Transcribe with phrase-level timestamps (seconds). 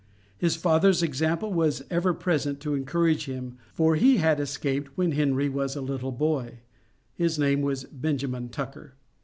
[0.35, 5.47] His father's example was ever present to encourage him, for he had escaped when Henry
[5.47, 6.61] was a little boy;
[7.13, 8.95] (his name was Benjamin Tucker).